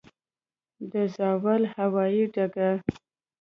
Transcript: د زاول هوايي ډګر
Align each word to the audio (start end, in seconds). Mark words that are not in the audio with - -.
د 0.91 0.93
زاول 1.15 1.61
هوايي 1.75 2.23
ډګر 2.33 2.75